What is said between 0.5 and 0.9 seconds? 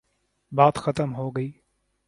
بات